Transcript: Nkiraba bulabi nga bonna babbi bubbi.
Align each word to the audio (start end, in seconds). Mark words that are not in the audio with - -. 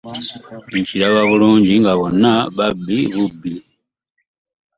Nkiraba 0.79 1.21
bulabi 1.29 1.73
nga 1.81 1.93
bonna 1.99 2.31
babbi 2.55 2.97
bubbi. 3.15 3.53